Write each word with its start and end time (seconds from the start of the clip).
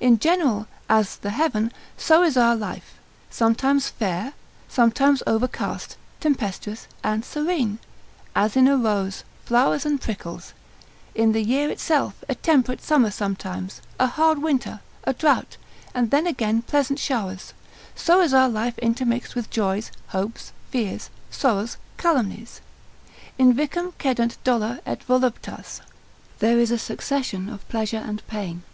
In 0.00 0.18
general, 0.18 0.66
as 0.90 1.16
the 1.16 1.30
heaven, 1.30 1.72
so 1.96 2.22
is 2.22 2.36
our 2.36 2.54
life, 2.54 2.98
sometimes 3.30 3.88
fair, 3.88 4.34
sometimes 4.68 5.22
overcast, 5.26 5.96
tempestuous, 6.20 6.86
and 7.02 7.24
serene; 7.24 7.78
as 8.36 8.54
in 8.54 8.68
a 8.68 8.76
rose, 8.76 9.24
flowers 9.46 9.86
and 9.86 9.98
prickles; 9.98 10.52
in 11.14 11.32
the 11.32 11.40
year 11.42 11.70
itself, 11.70 12.22
a 12.28 12.34
temperate 12.34 12.82
summer 12.82 13.10
sometimes, 13.10 13.80
a 13.98 14.08
hard 14.08 14.40
winter, 14.42 14.80
a 15.04 15.14
drought, 15.14 15.56
and 15.94 16.10
then 16.10 16.26
again 16.26 16.60
pleasant 16.60 16.98
showers: 16.98 17.54
so 17.94 18.20
is 18.20 18.34
our 18.34 18.50
life 18.50 18.76
intermixed 18.80 19.34
with 19.34 19.48
joys, 19.48 19.90
hopes, 20.08 20.52
fears, 20.70 21.08
sorrows, 21.30 21.78
calumnies: 21.96 22.60
Invicem 23.40 23.94
cedunt 23.98 24.36
dolor 24.44 24.80
et 24.84 25.02
voluptas, 25.06 25.80
there 26.40 26.58
is 26.58 26.70
a 26.70 26.76
succession 26.76 27.48
of 27.48 27.66
pleasure 27.70 28.04
and 28.06 28.22
pain. 28.26 28.64